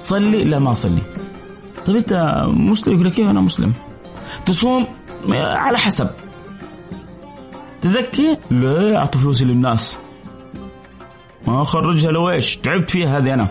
تصلي 0.00 0.44
لا 0.44 0.58
ما 0.58 0.72
اصلي 0.72 1.02
طيب 1.86 1.96
أنت 1.96 2.42
مسلم؟ 2.48 2.94
يقول 2.94 3.06
لك 3.06 3.18
إيه 3.18 3.30
أنا 3.30 3.40
مسلم؟ 3.40 3.72
تصوم 4.46 4.86
على 5.32 5.78
حسب. 5.78 6.08
تزكي؟ 7.82 8.36
لا 8.50 8.96
أعطي 8.96 9.18
فلوسي 9.18 9.44
للناس. 9.44 9.96
ما 11.46 11.62
اخرجها 11.62 12.10
لو 12.12 12.30
إيش؟ 12.30 12.56
تعبت 12.56 12.90
فيها 12.90 13.18
هذه 13.18 13.34
أنا. 13.34 13.48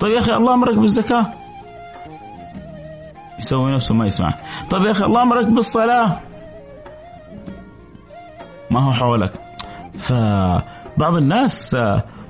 طيب 0.00 0.12
يا 0.12 0.18
أخي 0.18 0.34
الله 0.34 0.54
أمرك 0.54 0.78
بالزكاة. 0.78 1.26
يسوي 3.38 3.74
نفسه 3.74 3.94
ما 3.94 4.06
يسمع. 4.06 4.34
طيب 4.70 4.84
يا 4.84 4.90
أخي 4.90 5.04
الله 5.04 5.22
أمرك 5.22 5.46
بالصلاة. 5.46 6.20
ما 8.70 8.80
هو 8.80 8.92
حولك. 8.92 9.32
فبعض 9.98 11.14
الناس 11.14 11.76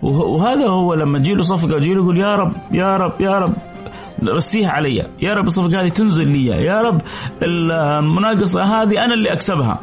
وهذا 0.02 0.66
هو 0.66 0.94
لما 0.94 1.18
تجي 1.18 1.34
له 1.34 1.42
صفقة 1.42 1.74
وتجي 1.74 1.94
له 1.94 2.02
يقول 2.02 2.18
يا 2.18 2.36
رب 2.36 2.52
يا 2.72 2.96
رب 2.96 3.20
يا 3.20 3.38
رب 3.38 3.52
رسيها 4.24 4.70
علي. 4.70 5.06
يا 5.20 5.34
رب 5.34 5.46
الصفقة 5.46 5.80
هذه 5.80 5.88
تنزل 5.88 6.28
لي. 6.28 6.46
يا 6.46 6.80
رب 6.80 7.00
المناقصة 7.42 8.62
هذه 8.62 9.04
أنا 9.04 9.14
اللي 9.14 9.32
أكسبها. 9.32 9.78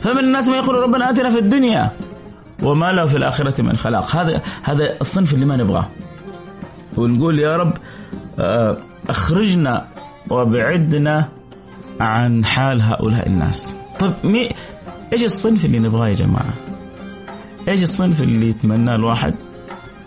فمن 0.00 0.18
الناس 0.18 0.48
ما 0.48 0.56
يقول 0.56 0.74
ربنا 0.74 1.10
آتنا 1.10 1.30
في 1.30 1.38
الدنيا. 1.38 1.90
وما 2.62 2.92
له 2.92 3.06
في 3.06 3.16
الآخرة 3.16 3.62
من 3.62 3.76
خلاق. 3.76 4.16
هذا 4.16 4.42
هذا 4.62 5.00
الصنف 5.00 5.34
اللي 5.34 5.44
ما 5.44 5.56
نبغاه. 5.56 5.88
ونقول 6.96 7.38
يا 7.38 7.56
رب 7.56 7.72
آه، 8.38 8.76
أخرجنا 9.08 9.86
وابعدنا 10.30 11.28
عن 12.00 12.44
حال 12.44 12.82
هؤلاء 12.82 13.26
الناس. 13.26 13.76
طيب 13.98 14.12
مي 14.24 14.50
إيش 15.12 15.24
الصنف 15.24 15.64
اللي 15.64 15.78
نبغاه 15.78 16.08
يا 16.08 16.14
جماعة؟ 16.14 16.54
إيش 17.68 17.82
الصنف 17.82 18.22
اللي 18.22 18.48
يتمناه 18.48 18.94
الواحد؟ 18.94 19.34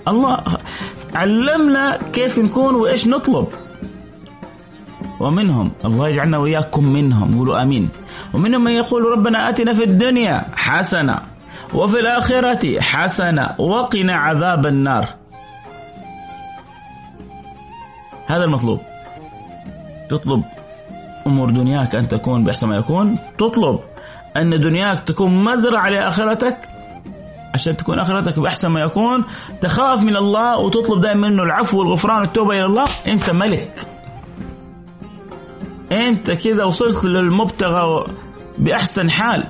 الله 0.08 0.44
علمنا 1.16 2.00
كيف 2.14 2.40
نكون 2.40 2.76
وإيش 2.76 3.08
نطلب. 3.08 3.48
ومنهم 5.20 5.72
الله 5.86 6.10
يجعلنا 6.10 6.38
وإياكم 6.38 6.86
منهم. 6.86 7.38
قولوا 7.38 7.62
آمين. 7.62 7.90
ومنهم 8.34 8.64
من 8.64 8.72
يقول 8.72 9.04
ربنا 9.04 9.50
آتنا 9.50 9.74
في 9.74 9.84
الدنيا 9.84 10.46
حسنة 10.56 11.22
وفي 11.74 12.00
الآخرة 12.00 12.82
حسنة. 12.82 13.56
وقنا 13.60 14.16
عذاب 14.16 14.66
النار. 14.66 15.08
هذا 18.28 18.44
المطلوب. 18.44 18.82
تطلب 20.10 20.44
أمور 21.28 21.50
دنياك 21.50 21.96
أن 21.96 22.08
تكون 22.08 22.44
بأحسن 22.44 22.68
ما 22.68 22.76
يكون. 22.76 23.18
تطلب 23.40 23.80
أن 24.38 24.50
دنياك 24.50 25.00
تكون 25.00 25.44
مزرعة 25.44 25.90
لآخرتك. 25.90 26.58
عشان 27.54 27.78
تكون 27.78 28.00
آخرتك 28.00 28.40
بأحسن 28.40 28.68
ما 28.68 28.80
يكون 28.80 29.26
تخاف 29.62 30.04
من 30.04 30.16
الله 30.16 30.60
وتطلب 30.60 31.02
دائما 31.02 31.30
منه 31.30 31.44
العفو 31.44 31.80
والغفران 31.80 32.22
والتوبة 32.22 32.56
إلى 32.56 32.66
الله. 32.66 32.86
أنت 33.08 33.30
ملك. 33.30 33.88
أنت 35.92 36.32
كذا 36.32 36.64
وصلت 36.64 37.06
للمبتغى 37.06 38.06
بأحسن 38.58 39.12
حال. 39.12 39.44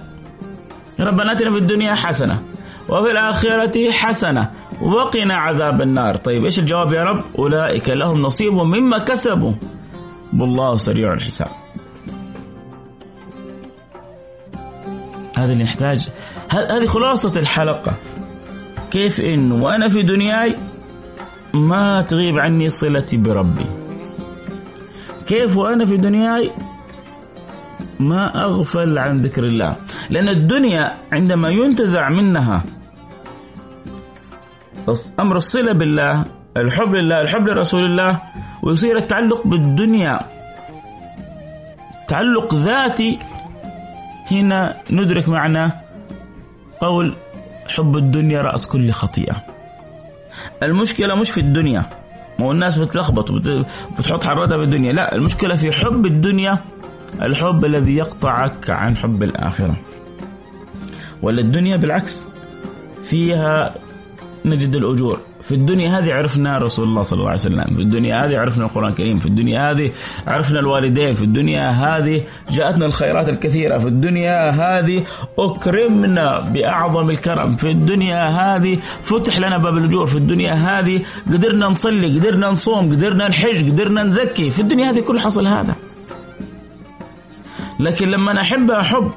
ربنا 1.00 1.32
اتنا 1.32 1.52
في 1.52 1.58
الدنيا 1.58 1.96
حسنة 1.96 2.42
وفي 2.90 3.12
الآخرة 3.12 3.92
حسنة 3.92 4.52
وقنا 4.82 5.36
عذاب 5.36 5.82
النار. 5.82 6.18
طيب 6.18 6.46
إيش 6.46 6.60
الجواب 6.60 6.94
يا 6.94 7.04
رب؟ 7.04 7.22
أولئك 7.40 7.90
لهم 7.90 8.22
نصيب 8.22 8.54
مما 8.54 8.98
كسبوا. 8.98 9.54
والله 10.38 10.78
سريع 10.78 11.14
الحساب. 11.14 11.52
هذا 15.38 15.54
اللي 15.54 15.64
نحتاج. 15.64 16.10
هذه 16.50 16.86
خلاصة 16.86 17.40
الحلقة. 17.40 17.94
كيف 18.92 19.22
انه 19.22 19.64
وأنا 19.64 19.88
في 19.88 20.02
دنياي 20.02 20.56
ما 21.54 22.02
تغيب 22.02 22.40
عني 22.40 22.70
صلتي 22.70 23.18
بربي. 23.18 23.66
كيف 25.28 25.58
وأنا 25.58 25.86
في 25.86 25.98
دنياي 25.98 26.52
ما 28.00 28.44
أغفل 28.44 28.98
عن 28.98 29.18
ذكر 29.22 29.44
الله. 29.44 29.76
لأن 30.10 30.30
الدنيا 30.30 30.98
عندما 31.12 31.50
ينتزع 31.50 32.10
منها 32.10 32.64
أمر 35.20 35.36
الصلة 35.36 35.72
بالله 35.74 36.26
الحب 36.58 36.96
لله 36.96 37.22
الحب 37.22 37.48
لرسول 37.48 37.86
الله 37.86 38.20
ويصير 38.64 38.98
التعلق 38.98 39.48
بالدنيا. 39.48 40.20
تعلق 42.08 42.56
ذاتي 42.56 43.20
هنا 44.32 44.78
ندرك 44.92 45.30
معنى 45.30 45.72
قول 46.82 47.16
حب 47.78 47.98
الدنيا 47.98 48.42
رأس 48.42 48.68
كل 48.68 48.92
خطيئة. 48.92 49.36
المشكلة 50.64 51.16
مش 51.16 51.32
في 51.32 51.42
الدنيا. 51.42 51.86
مو 52.40 52.52
الناس 52.52 52.78
بتلخبط 52.78 53.32
وبتحط 53.32 54.24
حرتها 54.24 54.58
بالدنيا 54.58 54.94
لا 54.94 55.16
المشكلة 55.16 55.56
في 55.56 55.72
حب 55.72 56.06
الدنيا 56.06 56.60
الحب 57.22 57.66
الذي 57.66 57.96
يقطعك 57.96 58.70
عن 58.70 58.98
حب 58.98 59.24
الآخرة. 59.24 59.76
ولا 61.22 61.42
الدنيا 61.42 61.78
بالعكس 61.78 62.26
فيها 63.04 63.76
نجد 64.46 64.76
الأجور. 64.76 65.20
في 65.44 65.56
الدنيا 65.56 66.00
هذه 66.00 66.14
عرفنا 66.14 66.58
رسول 66.58 66.88
الله 66.88 67.04
صلى 67.04 67.18
الله 67.18 67.30
عليه 67.30 67.40
وسلم. 67.40 67.76
في 67.76 67.82
الدنيا 67.82 68.26
هذه 68.26 68.38
عرفنا 68.38 68.66
القرآن 68.66 68.90
الكريم. 68.90 69.20
في 69.20 69.26
الدنيا 69.26 69.72
هذه 69.72 69.92
عرفنا 70.28 70.60
الوالدين. 70.60 71.16
في 71.16 71.24
الدنيا 71.24 71.70
هذه 71.70 72.24
جاءتنا 72.52 72.86
الخيرات 72.86 73.30
الكثيرة. 73.30 73.78
في 73.78 73.88
الدنيا 73.88 74.50
هذه 74.50 75.06
أكرمنا 75.40 76.40
بأعظم 76.40 77.10
الكرم. 77.10 77.56
في 77.56 77.72
الدنيا 77.72 78.28
هذه 78.28 78.80
فتح 79.04 79.40
لنا 79.40 79.58
باب 79.58 79.78
الأجور. 79.78 80.08
في 80.08 80.18
الدنيا 80.18 80.54
هذه 80.54 81.02
قدرنا 81.32 81.68
نصلي 81.68 82.20
قدرنا 82.20 82.50
نصوم 82.50 82.92
قدرنا 82.92 83.28
نحج 83.28 83.72
قدرنا 83.72 84.04
نزكي. 84.04 84.50
في 84.50 84.62
الدنيا 84.62 84.92
هذه 84.92 85.00
كل 85.00 85.20
حصل 85.20 85.48
هذا. 85.48 85.76
لكن 87.80 88.08
لما 88.08 88.42
أحبها 88.42 88.82
حب 88.82 89.12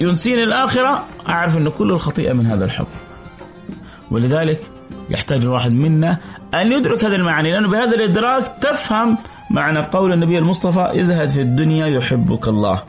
ينسيني 0.00 0.44
الآخرة 0.44 1.04
أعرف 1.28 1.56
أن 1.56 1.68
كل 1.68 1.90
الخطيئة 1.90 2.32
من 2.32 2.46
هذا 2.46 2.64
الحب. 2.64 2.86
ولذلك 4.10 4.60
يحتاج 5.10 5.40
الواحد 5.42 5.72
منا 5.72 6.18
أن 6.54 6.72
يدرك 6.72 7.04
هذه 7.04 7.14
المعاني 7.14 7.52
لأنه 7.52 7.70
بهذا 7.70 7.94
الإدراك 7.94 8.52
تفهم 8.60 9.18
معنى 9.50 9.80
قول 9.80 10.12
النبي 10.12 10.38
المصطفى 10.38 11.00
ازهد 11.00 11.28
في 11.28 11.40
الدنيا 11.40 11.86
يحبك 11.86 12.48
الله 12.48 12.82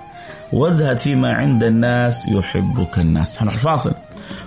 وازهد 0.54 0.98
فيما 0.98 1.34
عند 1.34 1.64
الناس 1.64 2.28
يحبك 2.28 3.00
الناس. 3.00 3.38
حنروح 3.38 3.54
الفاصل. 3.54 3.94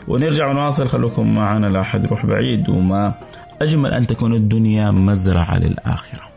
ونرجع 0.08 0.50
ونواصل 0.50 0.88
خلوكم 0.88 1.34
معنا 1.34 1.66
لا 1.66 1.80
أحد 1.80 2.04
يروح 2.04 2.26
بعيد 2.26 2.68
وما 2.68 3.14
أجمل 3.62 3.94
أن 3.94 4.06
تكون 4.06 4.34
الدنيا 4.34 4.90
مزرعة 4.90 5.58
للآخرة. 5.58 6.33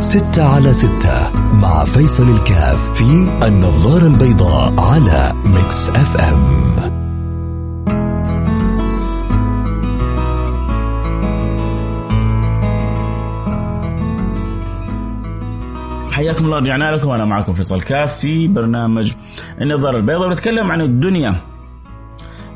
ستة 0.00 0.44
على 0.44 0.72
ستة 0.72 1.30
مع 1.54 1.84
فيصل 1.84 2.30
الكاف 2.36 2.92
في 2.92 3.28
النظارة 3.46 4.06
البيضاء 4.06 4.80
على 4.80 5.32
Mix 5.44 5.88
FM. 5.88 6.68
حياكم 16.12 16.44
الله 16.44 16.58
رجعنا 16.58 16.90
لكم. 16.90 17.08
وأنا 17.08 17.24
معكم 17.24 17.52
فيصل 17.52 17.80
كاف 17.80 18.18
في 18.18 18.48
برنامج 18.48 19.12
النظارة 19.60 19.96
البيضاء. 19.96 20.28
بنتكلم 20.28 20.70
عن 20.72 20.80
الدنيا 20.80 21.36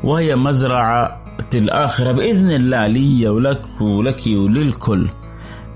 وهي 0.03 0.35
مزرعة 0.35 1.23
الآخرة. 1.55 2.11
بإذن 2.11 2.51
الله 2.51 2.87
لي 2.87 3.27
ولك 3.27 3.61
ولك 3.81 4.27
وللكل 4.27 5.09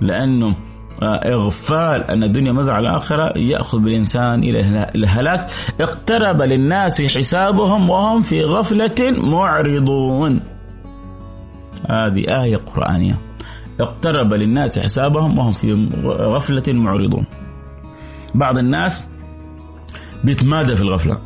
لأنه 0.01 0.55
إغفال 1.03 2.03
أن 2.03 2.23
الدنيا 2.23 2.51
مزرعة 2.51 2.79
الآخرة 2.79 3.37
يأخذ 3.37 3.79
بالإنسان 3.79 4.43
إلى 4.43 4.89
الهلاك. 4.95 5.49
اقترب 5.81 6.41
للناس 6.41 7.01
حسابهم 7.01 7.89
وهم 7.89 8.21
في 8.21 8.43
غفلة 8.43 9.11
معرضون. 9.17 10.39
هذه 11.89 12.43
آية 12.43 12.57
قرآنية. 12.57 13.17
اقترب 13.79 14.33
للناس 14.33 14.79
حسابهم 14.79 15.37
وهم 15.37 15.51
في 15.51 15.89
غفلة 16.05 16.73
معرضون. 16.73 17.25
بعض 18.35 18.57
الناس 18.57 19.05
بيتمادى 20.23 20.75
في 20.75 20.81
الغفلة 20.81 21.17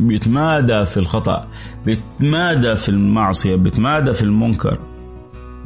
بيتمادى 0.00 0.84
في 0.84 0.96
الخطأ 0.96 1.46
بيتمادى 1.86 2.74
في 2.74 2.88
المعصية 2.88 3.56
بيتمادى 3.56 4.12
في 4.12 4.22
المنكر 4.22 4.78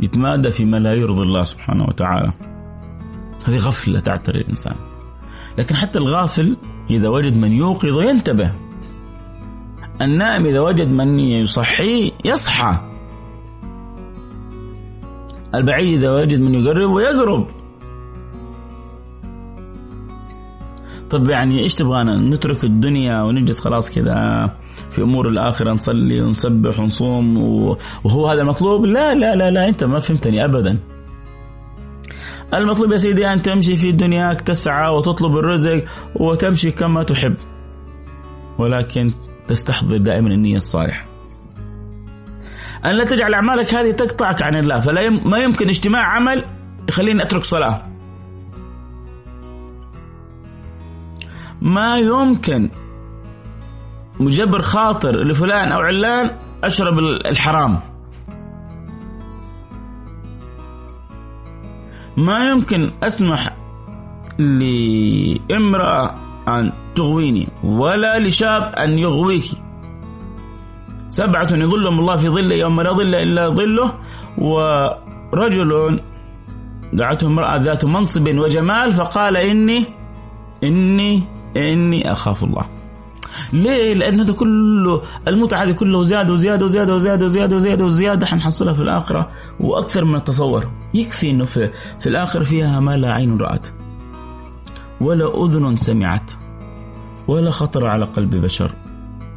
بيتمادى 0.00 0.50
فيما 0.50 0.76
لا 0.76 0.92
يرضي 0.92 1.22
الله 1.22 1.42
سبحانه 1.42 1.84
وتعالى. 1.84 2.32
هذه 3.44 3.56
غفلة 3.56 4.00
تعتري 4.00 4.40
الإنسان. 4.40 4.74
لكن 5.58 5.76
حتى 5.76 5.98
الغافل 5.98 6.56
إذا 6.90 7.08
وجد 7.08 7.36
من 7.36 7.52
يوقظ 7.52 8.00
ينتبه 8.00 8.52
النائم 10.00 10.46
إذا 10.46 10.60
وجد 10.60 10.88
من 10.88 11.18
يصحيه 11.18 12.10
يصحى. 12.24 12.78
البعيد 15.54 15.98
إذا 15.98 16.10
وجد 16.20 16.40
من 16.40 16.54
يقرب 16.54 16.90
ويقرب. 16.90 17.46
طب 21.10 21.28
يعني 21.28 21.60
إيش 21.60 21.74
تبغانا؟ 21.74 22.16
نترك 22.16 22.64
الدنيا 22.64 23.22
ونجلس 23.22 23.60
خلاص 23.60 23.90
كذا 23.90 24.50
في 24.92 25.02
أمور 25.02 25.28
الآخرة 25.28 25.72
نصلي 25.72 26.20
ونسبح 26.20 26.80
ونصوم 26.80 27.36
وهو 28.04 28.28
هذا 28.28 28.42
المطلوب؟ 28.42 28.84
لا 28.84 29.14
لا 29.14 29.36
لا 29.36 29.50
لا 29.50 29.68
أنت 29.68 29.84
ما 29.84 30.00
فهمتني 30.00 30.44
ابدا. 30.44 30.78
المطلوب 32.58 32.92
يا 32.92 32.96
سيدي 32.96 33.26
أن 33.26 33.42
تمشي 33.42 33.76
في 33.76 33.92
دنياك 33.92 34.40
تسعى 34.40 34.90
وتطلب 34.90 35.36
الرزق 35.36 35.84
وتمشي 36.14 36.70
كما 36.70 37.02
تحب 37.02 37.36
ولكن 38.58 39.12
تستحضر 39.48 39.96
دائما 39.96 40.28
النية 40.28 40.56
الصالحة. 40.56 41.04
أن 42.86 42.90
لا 42.90 43.04
تجعل 43.04 43.34
أعمالك 43.34 43.74
هذه 43.74 43.90
تقطعك 43.90 44.42
عن 44.42 44.56
الله 44.56 44.80
فلا 44.80 45.10
ما 45.10 45.38
يمكن 45.38 45.68
اجتماع 45.68 46.06
عمل 46.06 46.44
يخليني 46.88 47.22
أترك 47.22 47.44
صلاة. 47.44 47.82
ما 51.62 51.98
يمكن 51.98 52.70
مجبر 54.20 54.62
خاطر 54.62 55.24
لفلان 55.24 55.72
أو 55.72 55.80
علان 55.80 56.30
أشرب 56.64 56.98
الحرام. 57.26 57.93
ما 62.16 62.48
يمكن 62.48 62.90
أسمح 63.02 63.56
لامرأة 64.38 66.14
أن 66.48 66.72
تغويني 66.96 67.48
ولا 67.64 68.18
لشاب 68.18 68.62
أن 68.62 68.98
يغويك. 68.98 69.44
سبعة 71.08 71.48
يظلهم 71.52 72.00
الله 72.00 72.16
في 72.16 72.28
ظله 72.28 72.54
يوم 72.54 72.80
لا 72.80 72.92
ظل 72.92 73.14
إلا 73.14 73.48
ظله 73.48 73.94
ورجل 74.38 75.98
دعته 76.92 77.26
امرأة 77.26 77.56
ذات 77.56 77.84
منصب 77.84 78.38
وجمال 78.38 78.92
فقال 78.92 79.36
إني 79.36 79.86
إني 80.64 81.22
إني 81.56 82.12
أخاف 82.12 82.44
الله. 82.44 82.66
ليه؟ 83.52 83.94
لأن 83.94 84.20
هذا 84.20 84.34
كله 84.34 85.02
المتعة 85.28 85.62
هذه 85.62 85.72
كله 85.72 86.02
زيادة 86.02 86.32
وزيادة 86.32 86.64
وزيادة 86.64 86.94
وزيادة 86.94 87.26
وزيادة 87.26 87.84
وزيادة 87.84 88.26
حنحصلها 88.26 88.74
في 88.74 88.82
الآخرة. 88.82 89.30
وأكثر 89.60 90.04
من 90.04 90.14
التصور. 90.14 90.70
يكفي 90.94 91.30
أنه 91.30 91.44
في, 91.44 91.70
في 92.00 92.08
الآخرة 92.08 92.44
فيها 92.44 92.80
ما 92.80 92.96
لا 92.96 93.12
عين 93.12 93.38
رأت. 93.38 93.66
ولا 95.00 95.44
أذن 95.44 95.76
سمعت. 95.76 96.30
ولا 97.28 97.50
خطر 97.50 97.86
على 97.86 98.04
قلب 98.04 98.34
بشر. 98.34 98.72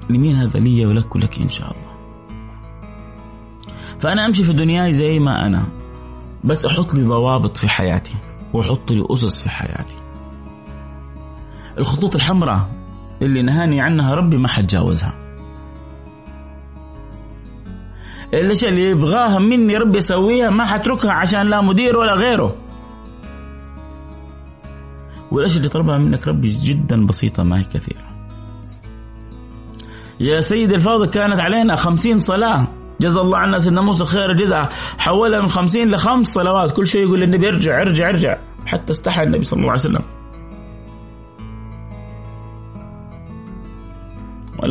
لمين 0.10 0.36
هذا؟ 0.36 0.60
لي 0.60 0.86
ولك 0.86 1.16
ولك 1.16 1.40
إن 1.40 1.50
شاء 1.50 1.68
الله. 1.72 1.98
فأنا 4.00 4.26
أمشي 4.26 4.44
في 4.44 4.54
دنياي 4.54 4.92
زي 4.92 5.20
ما 5.20 5.46
أنا. 5.46 5.66
بس 6.44 6.66
أحط 6.66 6.94
لي 6.94 7.04
ضوابط 7.04 7.58
في 7.58 7.70
حياتي. 7.70 8.16
وأحط 8.54 8.92
لي 8.92 9.06
أسس 9.10 9.42
في 9.42 9.50
حياتي. 9.50 9.98
الخطوط 11.80 12.16
الحمراء 12.16 12.70
اللي 13.22 13.42
نهاني 13.42 13.82
عنها 13.82 14.16
ربي 14.16 14.38
ما 14.38 14.48
حتجاوزها 14.48 15.27
الاشياء 18.34 18.72
اللي 18.72 18.90
يبغاها 18.90 19.40
مني 19.40 19.78
ربي 19.78 19.98
يسويها 19.98 20.50
ما 20.50 20.66
حتركها 20.66 21.12
عشان 21.12 21.50
لا 21.50 21.62
مدير 21.62 21.98
ولا 21.98 22.14
غيره. 22.14 22.56
والأشياء 25.32 25.58
اللي 25.58 25.70
طلبها 25.70 25.98
منك 25.98 26.28
ربي 26.28 26.48
جدا 26.48 27.06
بسيطة 27.06 27.44
ما 27.44 27.60
هي 27.60 27.64
كثيرة. 27.64 28.08
يا 30.20 30.42
سيدي 30.42 30.76
الفاضل 30.76 31.06
كانت 31.06 31.40
علينا 31.40 31.76
خمسين 31.76 32.20
صلاة. 32.20 32.68
جزا 33.02 33.22
الله 33.22 33.38
عنا 33.38 33.60
سيدنا 33.60 33.82
موسى 33.82 34.06
خير 34.06 34.34
جزاء. 34.34 34.70
حولها 34.98 35.42
من 35.42 35.48
خمسين 35.48 35.92
لخمس 35.92 36.28
صلوات. 36.28 36.72
كل 36.72 36.88
شيء 36.88 37.02
يقول 37.02 37.20
للنبي 37.20 37.48
ارجع 37.48 37.82
ارجع 37.82 38.10
ارجع. 38.10 38.38
حتى 38.66 38.92
استحى 38.92 39.24
النبي 39.24 39.46
صلى 39.46 39.58
الله 39.58 39.72
عليه 39.72 39.82
وسلم. 39.82 40.17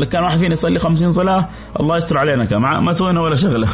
كان 0.04 0.22
واحد 0.22 0.38
فينا 0.38 0.52
يصلي 0.52 0.78
خمسين 0.78 1.11
صلاة 1.11 1.48
الله 1.80 1.96
يستر 1.96 2.18
علينا 2.18 2.44
كان 2.44 2.61
ما 2.61 2.92
سوينا 2.92 3.20
ولا 3.20 3.35
شغلة. 3.35 3.68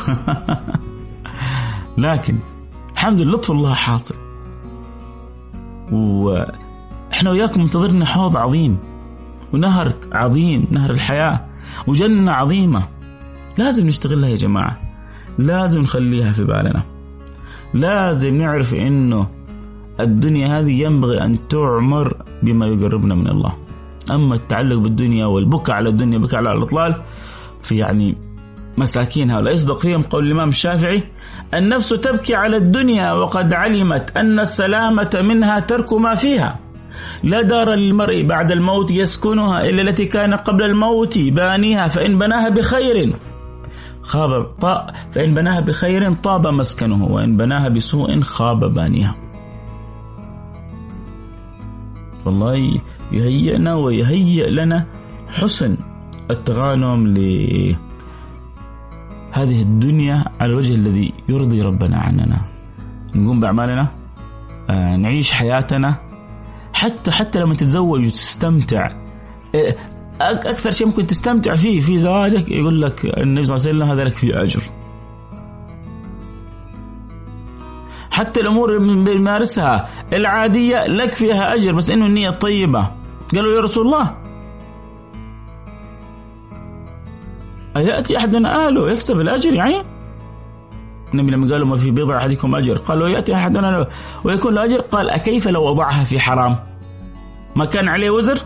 لكن 1.98 2.38
الحمد 2.92 3.20
لله 3.20 3.32
لطف 3.32 3.50
الله 3.50 3.74
حاصل. 3.74 4.14
وإحنا 5.92 7.30
وياكم 7.30 7.60
منتظرنا 7.60 8.06
حوض 8.06 8.36
عظيم 8.36 8.78
ونهر 9.52 9.92
عظيم 10.12 10.66
نهر 10.70 10.90
الحياة 10.90 11.40
وجنة 11.86 12.32
عظيمة. 12.32 12.88
لازم 13.58 13.86
نشتغلها 13.86 14.28
يا 14.28 14.36
جماعة. 14.36 14.78
لازم 15.38 15.80
نخليها 15.80 16.32
في 16.32 16.44
بالنا. 16.44 16.82
لازم 17.74 18.34
نعرف 18.34 18.74
إنه 18.74 19.28
الدنيا 20.00 20.60
هذه 20.60 20.82
ينبغي 20.82 21.24
أن 21.24 21.48
تعمر 21.48 22.16
بما 22.42 22.66
يقربنا 22.66 23.14
من 23.14 23.28
الله. 23.28 23.61
أما 24.10 24.34
التعلق 24.34 24.78
بالدنيا 24.78 25.26
والبكاء 25.26 25.76
على 25.76 25.88
الدنيا 25.88 26.18
بكاء 26.18 26.38
على 26.38 26.52
الأطلال 26.52 27.02
في 27.60 27.76
يعني 27.76 28.16
مساكين 28.78 29.30
هؤلاء. 29.30 29.54
يصدق 29.54 29.78
فيهم 29.78 30.02
قول 30.02 30.26
الإمام 30.26 30.48
الشافعي 30.48 31.02
النفس 31.54 31.88
تبكي 31.88 32.34
على 32.34 32.56
الدنيا 32.56 33.12
وقد 33.12 33.54
علمت 33.54 34.16
أن 34.16 34.40
السلامة 34.40 35.10
منها 35.22 35.60
ترك 35.60 35.92
ما 35.92 36.14
فيها. 36.14 36.58
لا 37.22 37.42
دار 37.42 37.74
للمرء 37.74 38.22
بعد 38.22 38.50
الموت 38.50 38.90
يسكنها 38.90 39.60
إلا 39.60 39.82
التي 39.82 40.04
كان 40.04 40.34
قبل 40.34 40.62
الموت 40.62 41.18
بانيها 41.18 41.88
فإن 41.88 42.18
بناها 42.18 42.48
بخير 42.48 43.16
خاب 44.02 44.42
طاء 44.60 44.94
فإن 45.12 45.34
بناها 45.34 45.60
بخير 45.60 46.14
طاب 46.14 46.46
مسكنه 46.46 47.04
وإن 47.04 47.36
بناها 47.36 47.68
بسوء 47.68 48.20
خاب 48.20 48.74
بانيها. 48.74 49.16
والله 52.26 52.76
يهيئنا 53.12 53.74
ويهيئ 53.74 54.50
لنا 54.50 54.86
حسن 55.28 55.76
التغانم 56.30 57.06
لهذه 57.06 57.76
الدنيا 59.36 60.24
على 60.40 60.52
الوجه 60.52 60.74
الذي 60.74 61.12
يرضي 61.28 61.62
ربنا 61.62 61.96
عننا. 61.96 62.40
نقوم 63.14 63.40
بأعمالنا 63.40 63.88
آه، 64.70 64.96
نعيش 64.96 65.32
حياتنا. 65.32 65.96
حتى 66.72 67.10
حتى 67.10 67.38
لما 67.38 67.54
تتزوج 67.54 68.06
وتستمتع 68.06 68.90
آه، 69.54 69.74
أكثر 70.20 70.70
شيء 70.70 70.86
ممكن 70.86 71.06
تستمتع 71.06 71.54
فيه 71.54 71.80
في 71.80 71.98
زواجك 71.98 72.50
يقول 72.50 72.82
لك 72.82 73.04
النبي 73.04 73.44
صلى 73.44 73.56
الله 73.56 73.68
عليه 73.68 73.78
وسلم 73.78 73.82
هذا 73.82 74.04
لك 74.04 74.14
فيه 74.14 74.42
أجر. 74.42 74.62
حتى 78.10 78.40
الأمور 78.40 78.76
اللي 78.76 79.04
بنمارسها 79.04 79.88
العادية 80.12 80.86
لك 80.86 81.16
فيها 81.16 81.54
أجر 81.54 81.72
بس 81.72 81.90
إنه 81.90 82.06
النية 82.06 82.30
طيبه 82.30 83.01
قالوا 83.36 83.52
يا 83.56 83.60
رسول 83.60 83.86
الله. 83.86 84.16
أيأتي 87.76 88.16
أحدنا 88.16 88.66
أهله 88.66 88.90
يكسب 88.90 89.20
الأجر؟ 89.20 89.54
يعني 89.54 89.82
النبي 91.14 91.30
لما 91.30 91.52
قالوا 91.52 91.66
ما 91.66 91.76
في 91.76 91.90
بضع 91.90 92.16
أحدكم 92.16 92.54
أجر 92.54 92.78
قالوا 92.78 93.08
يأتي 93.08 93.34
أحدنا 93.34 93.86
ويكون 94.24 94.54
له 94.54 94.64
أجر؟ 94.64 94.80
قال 94.80 95.10
أكيف 95.10 95.48
لو 95.48 95.64
وضعها 95.70 96.04
في 96.04 96.20
حرام؟ 96.20 96.58
ما 97.56 97.64
كان 97.64 97.88
عليه 97.88 98.10
وزر؟ 98.10 98.38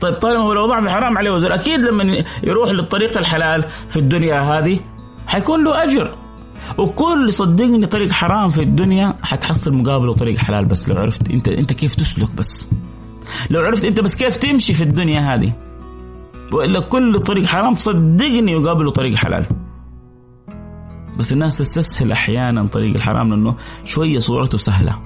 طيب 0.00 0.14
طالما 0.14 0.44
هو 0.44 0.52
لو 0.52 0.64
وضعها 0.64 0.86
في 0.86 0.92
حرام 0.92 1.18
عليه 1.18 1.30
وزر 1.30 1.54
أكيد 1.54 1.80
لما 1.80 2.24
يروح 2.42 2.70
للطريق 2.70 3.18
الحلال 3.18 3.64
في 3.90 3.96
الدنيا 3.98 4.40
هذه 4.40 4.80
حيكون 5.26 5.64
له 5.64 5.82
أجر. 5.84 6.14
وكل 6.78 7.32
صدقني 7.32 7.86
طريق 7.86 8.10
حرام 8.10 8.50
في 8.50 8.62
الدنيا 8.62 9.14
حتحصل 9.22 9.74
مقابله 9.74 10.14
طريق 10.14 10.38
حلال 10.38 10.64
بس 10.64 10.88
لو 10.88 10.96
عرفت. 10.96 11.30
انت 11.30 11.48
أنت 11.48 11.72
كيف 11.72 11.94
تسلك 11.94 12.34
بس؟ 12.34 12.68
لو 13.50 13.60
عرفت 13.60 13.84
انت 13.84 14.00
بس 14.00 14.16
كيف 14.16 14.36
تمشي 14.36 14.74
في 14.74 14.84
الدنيا 14.84 15.34
هذه. 15.34 15.52
وإلا 16.52 16.80
كل 16.80 17.20
طريق 17.20 17.44
حرام 17.44 17.74
صدقني 17.74 18.52
يقابله 18.52 18.90
طريق 18.90 19.14
حلال. 19.14 19.46
بس 21.18 21.32
الناس 21.32 21.58
تستسهل 21.58 22.12
أحيانا 22.12 22.66
طريق 22.66 22.94
الحرام 22.94 23.30
لأنه 23.30 23.56
شوية 23.84 24.18
صورته 24.18 24.58
سهلة. 24.58 24.98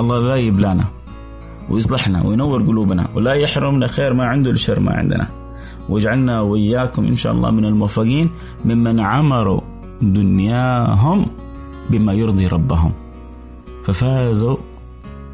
الله 0.00 0.18
لا 0.18 0.36
يبلانا 0.36 0.84
ويصلحنا 1.70 2.26
وينور 2.26 2.62
قلوبنا 2.62 3.08
ولا 3.14 3.34
يحرمنا 3.34 3.86
خير 3.86 4.14
ما 4.14 4.26
عنده 4.26 4.50
لشر 4.50 4.80
ما 4.80 4.92
عندنا. 4.92 5.26
واجعلنا 5.88 6.40
وإياكم 6.40 7.04
إن 7.04 7.16
شاء 7.16 7.32
الله 7.32 7.50
من 7.50 7.64
الموفقين 7.64 8.30
ممن 8.64 9.00
عمروا 9.00 9.60
دنياهم 10.02 11.26
بما 11.90 12.12
يرضي 12.12 12.46
ربهم. 12.46 12.92
ففازوا 13.84 14.56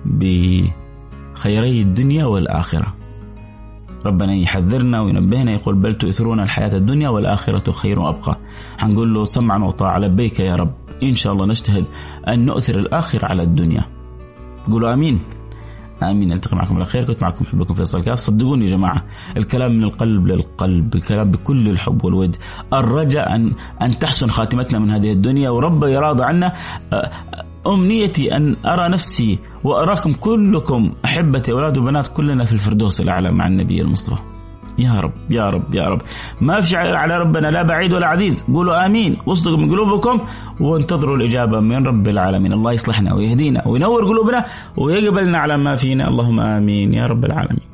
بخيري 0.05 1.81
الدنيا 1.81 2.25
والآخرة. 2.25 2.95
ربنا 4.07 4.35
يحذرنا 4.35 5.01
وينبهنا 5.01 5.53
يقول 5.53 5.75
بل 5.75 5.95
تؤثرون 5.95 6.41
الحياة 6.41 6.75
الدنيا 6.75 7.09
والآخرة 7.09 7.73
خير 7.73 8.01
وأبقى. 8.01 8.37
حنقول 8.79 9.15
له 9.15 9.25
سمعا 9.25 9.59
وطاعة 9.59 9.99
لبيك 9.99 10.41
يا 10.41 10.57
رب. 10.57 10.75
إن 11.03 11.15
شاء 11.15 11.33
الله 11.33 11.47
نجتهد 11.47 11.85
أن 12.29 12.45
نؤثر 12.45 12.79
الآخرة 12.79 13.27
على 13.27 13.43
الدنيا. 13.43 13.85
قولوا 14.71 14.93
آمين. 14.93 15.34
آمين. 16.03 16.33
التقي 16.33 16.57
معكم 16.57 16.77
على 16.77 16.85
خير. 16.85 17.05
كنت 17.05 17.23
معكم 17.23 17.45
حبكم 17.45 17.75
فيصل 17.75 18.03
كاف. 18.03 18.19
صدقوني 18.19 18.65
يا 18.65 18.71
جماعة 18.71 19.05
الكلام 19.37 19.73
من 19.73 19.85
القلب 19.85 20.27
للقلب 20.27 20.95
الكلام 20.95 21.31
بكل 21.31 21.69
الحب 21.69 22.05
والود. 22.05 22.37
الرجاء 22.73 23.37
ان 23.37 23.53
أن 23.83 23.99
تحسن 23.99 24.27
خاتمتنا 24.27 24.79
من 24.79 24.91
هذه 24.91 25.13
الدنيا. 25.13 25.51
ورب 25.51 25.85
يراضى 25.85 26.25
عنا. 26.25 26.53
أمنيتي 27.67 28.37
أن 28.37 28.57
أرى 28.67 28.89
نفسي 28.89 29.39
وأراكم 29.65 30.13
كلكم 30.13 30.93
أحبتي 31.05 31.53
أولاد 31.53 31.79
وبنات 31.79 32.07
كلنا 32.07 32.45
في 32.45 32.53
الفردوس 32.53 33.01
الأعلى 33.01 33.33
مع 33.33 33.47
النبي 33.47 33.81
المصطفى. 33.81 34.34
يا 34.79 35.01
رب 35.01 35.13
يا 35.31 35.51
رب 35.51 35.75
يا 35.75 35.89
رب. 35.89 36.01
ما 36.41 36.61
في 36.61 36.77
على 36.77 37.19
ربنا 37.19 37.49
لا 37.49 37.63
بعيد 37.63 37.95
ولا 37.95 38.07
عزيز. 38.07 38.45
قولوا 38.55 38.87
آمين. 38.87 39.17
واصدقوا 39.27 39.57
من 39.57 39.71
قلوبكم 39.71 40.21
وانتظروا 40.61 41.17
الإجابة 41.17 41.61
من 41.61 41.87
رب 41.87 42.09
العالمين. 42.09 42.53
الله 42.53 42.73
يصلحنا 42.73 43.15
ويهدينا 43.15 43.69
وينور 43.69 44.05
قلوبنا 44.05 44.45
ويقبلنا 44.77 45.39
على 45.39 45.57
ما 45.57 45.77
فينا. 45.77 46.09
اللهم 46.09 46.41
آمين 46.41 46.95
يا 46.95 47.07
رب 47.07 47.25
العالمين. 47.25 47.74